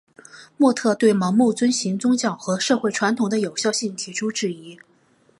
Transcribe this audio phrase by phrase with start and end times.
[0.57, 4.79] 莫特对盲目遵循宗教和社会传统的有效性提出质疑。